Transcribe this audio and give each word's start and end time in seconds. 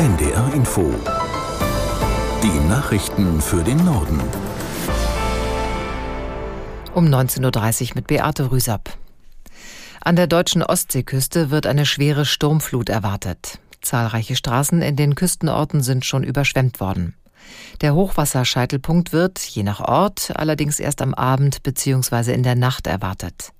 NDR 0.00 0.54
Info. 0.54 0.94
Die 2.42 2.68
Nachrichten 2.70 3.38
für 3.42 3.62
den 3.62 3.84
Norden. 3.84 4.18
Um 6.94 7.04
19.30 7.04 7.90
Uhr 7.90 7.96
mit 7.96 8.06
Beate 8.06 8.50
Rüsapp. 8.50 8.96
An 10.00 10.16
der 10.16 10.26
deutschen 10.26 10.62
Ostseeküste 10.62 11.50
wird 11.50 11.66
eine 11.66 11.84
schwere 11.84 12.24
Sturmflut 12.24 12.88
erwartet. 12.88 13.58
Zahlreiche 13.82 14.36
Straßen 14.36 14.80
in 14.80 14.96
den 14.96 15.16
Küstenorten 15.16 15.82
sind 15.82 16.06
schon 16.06 16.24
überschwemmt 16.24 16.80
worden. 16.80 17.14
Der 17.82 17.94
Hochwasserscheitelpunkt 17.94 19.12
wird, 19.12 19.38
je 19.38 19.64
nach 19.64 19.80
Ort, 19.80 20.32
allerdings 20.34 20.80
erst 20.80 21.02
am 21.02 21.12
Abend 21.12 21.62
bzw. 21.62 22.32
in 22.32 22.42
der 22.42 22.56
Nacht 22.56 22.86
erwartet. 22.86 23.52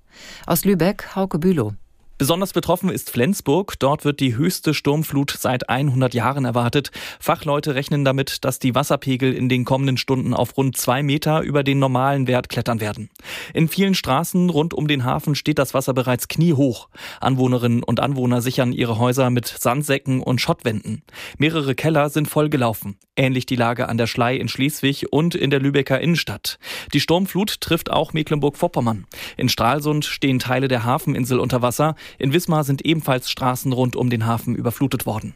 Aus 0.47 0.65
Lübeck, 0.65 1.15
Hauke 1.15 1.39
Bülow. 1.39 1.75
Besonders 2.21 2.53
betroffen 2.53 2.91
ist 2.91 3.09
Flensburg. 3.09 3.79
Dort 3.79 4.05
wird 4.05 4.21
die 4.21 4.37
höchste 4.37 4.75
Sturmflut 4.75 5.31
seit 5.31 5.71
100 5.71 6.13
Jahren 6.13 6.45
erwartet. 6.45 6.91
Fachleute 7.19 7.75
rechnen 7.75 8.05
damit, 8.05 8.45
dass 8.45 8.59
die 8.59 8.75
Wasserpegel 8.75 9.33
in 9.33 9.49
den 9.49 9.65
kommenden 9.65 9.97
Stunden 9.97 10.35
auf 10.35 10.55
rund 10.59 10.77
zwei 10.77 11.03
Meter 11.03 11.41
über 11.41 11.65
den 11.65 11.79
normalen 11.79 12.27
Wert 12.27 12.51
klettern 12.51 12.79
werden. 12.79 13.09
In 13.55 13.69
vielen 13.69 13.95
Straßen 13.95 14.51
rund 14.51 14.75
um 14.75 14.87
den 14.87 15.07
Hafen 15.07 15.35
steht 15.35 15.59
das 15.59 15.73
Wasser 15.73 15.95
bereits 15.95 16.29
kniehoch. 16.29 16.91
Anwohnerinnen 17.23 17.83
und 17.83 18.01
Anwohner 18.01 18.43
sichern 18.43 18.75
ihre 18.75 18.99
Häuser 18.99 19.31
mit 19.31 19.47
Sandsäcken 19.47 20.21
und 20.21 20.43
Schottwänden. 20.43 21.03
Mehrere 21.39 21.75
Keller 21.75 22.11
sind 22.11 22.29
voll 22.29 22.51
gelaufen. 22.51 22.99
Ähnlich 23.17 23.47
die 23.47 23.57
Lage 23.57 23.89
an 23.89 23.97
der 23.97 24.07
Schlei 24.07 24.37
in 24.37 24.49
Schleswig 24.49 25.07
und 25.11 25.35
in 25.35 25.49
der 25.49 25.61
Lübecker 25.61 26.01
Innenstadt. 26.01 26.59
Die 26.93 27.01
Sturmflut 27.01 27.63
trifft 27.63 27.91
auch 27.91 28.13
Mecklenburg-Vorpommern. 28.13 29.07
In 29.39 29.49
Stralsund 29.49 30.05
stehen 30.05 30.39
Teile 30.39 30.69
der 30.69 30.85
Hafeninsel 30.85 31.39
unter 31.39 31.63
Wasser. 31.63 31.95
In 32.19 32.33
Wismar 32.33 32.65
sind 32.65 32.85
ebenfalls 32.85 33.31
Straßen 33.31 33.73
rund 33.73 33.97
um 33.97 34.11
den 34.11 34.27
Hafen 34.27 34.55
überflutet 34.55 35.07
worden. 35.07 35.35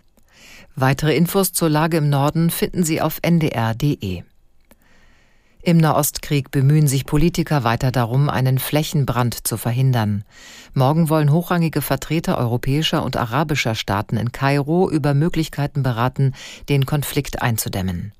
Weitere 0.76 1.16
Infos 1.16 1.52
zur 1.52 1.68
Lage 1.68 1.98
im 1.98 2.08
Norden 2.08 2.50
finden 2.50 2.82
Sie 2.82 3.00
auf 3.00 3.20
ndr.de. 3.22 4.22
Im 5.66 5.78
Nahostkrieg 5.78 6.50
bemühen 6.50 6.88
sich 6.88 7.06
Politiker 7.06 7.64
weiter 7.64 7.90
darum, 7.90 8.28
einen 8.28 8.58
Flächenbrand 8.58 9.46
zu 9.46 9.56
verhindern. 9.56 10.24
Morgen 10.74 11.08
wollen 11.08 11.32
hochrangige 11.32 11.80
Vertreter 11.80 12.36
europäischer 12.36 13.02
und 13.02 13.16
arabischer 13.16 13.74
Staaten 13.74 14.18
in 14.18 14.30
Kairo 14.30 14.90
über 14.90 15.14
Möglichkeiten 15.14 15.82
beraten, 15.82 16.34
den 16.68 16.84
Konflikt 16.84 17.40
einzudämmen. 17.40 18.12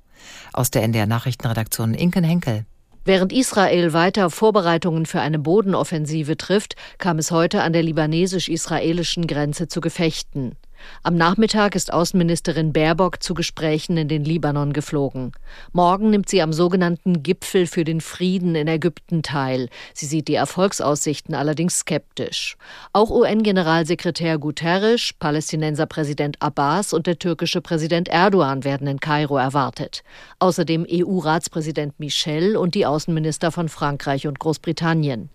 Aus 0.54 0.70
der 0.70 0.84
NDR 0.84 1.06
Nachrichtenredaktion 1.06 1.92
Inken 1.92 2.24
Henkel. 2.24 2.64
Während 3.06 3.34
Israel 3.34 3.92
weiter 3.92 4.30
Vorbereitungen 4.30 5.04
für 5.04 5.20
eine 5.20 5.38
Bodenoffensive 5.38 6.38
trifft, 6.38 6.74
kam 6.96 7.18
es 7.18 7.30
heute 7.30 7.62
an 7.62 7.74
der 7.74 7.82
libanesisch-israelischen 7.82 9.26
Grenze 9.26 9.68
zu 9.68 9.82
Gefechten. 9.82 10.56
Am 11.02 11.16
Nachmittag 11.16 11.74
ist 11.74 11.92
Außenministerin 11.92 12.72
Baerbock 12.72 13.22
zu 13.22 13.34
Gesprächen 13.34 13.96
in 13.96 14.08
den 14.08 14.24
Libanon 14.24 14.72
geflogen. 14.72 15.32
Morgen 15.72 16.10
nimmt 16.10 16.28
sie 16.28 16.42
am 16.42 16.52
sogenannten 16.52 17.22
Gipfel 17.22 17.66
für 17.66 17.84
den 17.84 18.00
Frieden 18.00 18.54
in 18.54 18.68
Ägypten 18.68 19.22
teil. 19.22 19.68
Sie 19.92 20.06
sieht 20.06 20.28
die 20.28 20.34
Erfolgsaussichten 20.34 21.34
allerdings 21.34 21.80
skeptisch. 21.80 22.56
Auch 22.92 23.10
UN-Generalsekretär 23.10 24.38
Guterres, 24.38 25.10
Palästinenser 25.18 25.86
Präsident 25.86 26.40
Abbas 26.40 26.92
und 26.92 27.06
der 27.06 27.18
türkische 27.18 27.60
Präsident 27.60 28.08
Erdogan 28.08 28.64
werden 28.64 28.86
in 28.86 29.00
Kairo 29.00 29.36
erwartet. 29.36 30.02
Außerdem 30.38 30.86
EU-Ratspräsident 30.90 32.00
Michel 32.00 32.56
und 32.56 32.74
die 32.74 32.86
Außenminister 32.86 33.52
von 33.52 33.68
Frankreich 33.68 34.26
und 34.26 34.38
Großbritannien. 34.38 35.30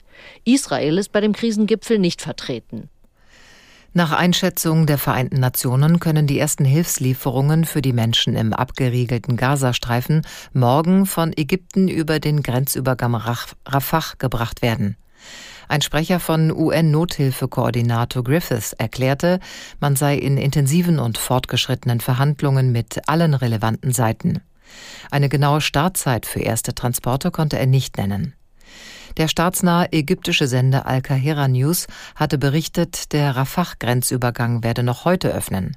Israel 0.46 0.98
ist 0.98 1.12
bei 1.12 1.22
dem 1.22 1.34
Krisengipfel 1.34 2.00
nicht 2.00 2.22
vertreten. 2.22 2.90
Nach 3.94 4.12
Einschätzung 4.12 4.86
der 4.86 5.00
Vereinten 5.00 5.40
Nationen 5.40 6.00
können 6.00 6.28
die 6.28 6.38
ersten 6.38 6.64
Hilfslieferungen 6.64 7.66
für 7.66 7.82
die 7.82 7.92
Menschen 7.92 8.36
im 8.36 8.54
abgeriegelten 8.54 9.36
Gazastreifen 9.36 10.22
morgen 10.54 11.08
von 11.08 11.34
Ägypten 11.36 11.88
über 11.88 12.20
den 12.20 12.44
Grenzübergang 12.44 13.16
Rafah 13.16 14.14
gebracht 14.20 14.62
werden. 14.62 14.96
Ein 15.68 15.82
Sprecher 15.82 16.20
von 16.20 16.52
UN-Nothilfekoordinator 16.52 18.24
Griffiths 18.24 18.74
erklärte, 18.74 19.40
man 19.80 19.96
sei 19.96 20.18
in 20.18 20.38
intensiven 20.38 21.00
und 21.00 21.18
fortgeschrittenen 21.18 22.00
Verhandlungen 22.00 22.72
mit 22.72 23.08
allen 23.08 23.34
relevanten 23.34 23.92
Seiten. 23.92 24.42
Eine 25.10 25.30
genaue 25.30 25.62
Startzeit 25.62 26.28
für 26.28 26.42
erste 26.42 26.76
Transporte 26.76 27.32
konnte 27.32 27.58
er 27.58 27.66
nicht 27.66 27.98
nennen. 27.98 28.34
Der 29.20 29.28
staatsnahe 29.28 29.92
ägyptische 29.92 30.48
Sender 30.48 30.86
Al-Kahira 30.86 31.50
News 31.50 31.88
hatte 32.16 32.38
berichtet, 32.38 33.12
der 33.12 33.36
Rafah-Grenzübergang 33.36 34.64
werde 34.64 34.82
noch 34.82 35.04
heute 35.04 35.28
öffnen. 35.34 35.76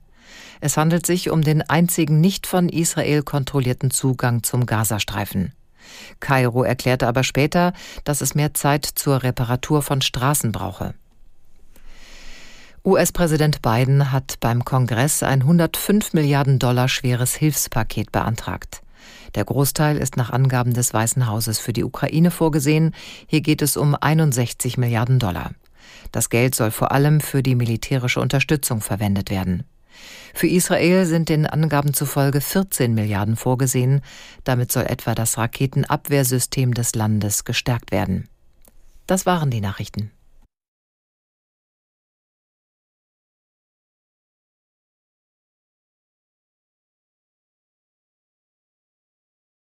Es 0.60 0.76
handelt 0.76 1.04
sich 1.04 1.28
um 1.28 1.42
den 1.42 1.68
einzigen 1.68 2.20
nicht 2.20 2.46
von 2.46 2.68
Israel 2.68 3.24
kontrollierten 3.24 3.90
Zugang 3.90 4.44
zum 4.44 4.64
Gazastreifen. 4.64 5.52
Kairo 6.20 6.62
erklärte 6.62 7.08
aber 7.08 7.24
später, 7.24 7.72
dass 8.04 8.20
es 8.20 8.36
mehr 8.36 8.54
Zeit 8.54 8.84
zur 8.84 9.24
Reparatur 9.24 9.82
von 9.82 10.02
Straßen 10.02 10.52
brauche. 10.52 10.94
US-Präsident 12.84 13.60
Biden 13.60 14.12
hat 14.12 14.38
beim 14.38 14.64
Kongress 14.64 15.24
ein 15.24 15.40
105 15.40 16.12
Milliarden 16.12 16.60
Dollar 16.60 16.88
schweres 16.88 17.34
Hilfspaket 17.34 18.12
beantragt. 18.12 18.82
Der 19.34 19.44
Großteil 19.44 19.96
ist 19.96 20.16
nach 20.16 20.30
Angaben 20.30 20.74
des 20.74 20.92
Weißen 20.92 21.26
Hauses 21.26 21.58
für 21.58 21.72
die 21.72 21.84
Ukraine 21.84 22.30
vorgesehen. 22.30 22.94
Hier 23.26 23.40
geht 23.40 23.62
es 23.62 23.76
um 23.76 23.94
61 23.94 24.78
Milliarden 24.78 25.18
Dollar. 25.18 25.52
Das 26.10 26.30
Geld 26.30 26.54
soll 26.54 26.70
vor 26.70 26.92
allem 26.92 27.20
für 27.20 27.42
die 27.42 27.54
militärische 27.54 28.20
Unterstützung 28.20 28.80
verwendet 28.80 29.30
werden. 29.30 29.64
Für 30.34 30.46
Israel 30.46 31.06
sind 31.06 31.28
den 31.28 31.46
Angaben 31.46 31.94
zufolge 31.94 32.40
14 32.40 32.94
Milliarden 32.94 33.36
vorgesehen. 33.36 34.00
Damit 34.44 34.72
soll 34.72 34.84
etwa 34.84 35.14
das 35.14 35.38
Raketenabwehrsystem 35.38 36.74
des 36.74 36.94
Landes 36.94 37.44
gestärkt 37.44 37.92
werden. 37.92 38.28
Das 39.06 39.26
waren 39.26 39.50
die 39.50 39.60
Nachrichten. 39.60 40.10